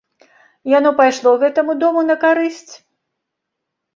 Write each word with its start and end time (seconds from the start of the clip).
Яно 0.77 0.89
пайшло 1.01 1.33
гэтаму 1.43 1.75
дому 1.83 2.01
на 2.09 2.15
карысць? 2.23 2.73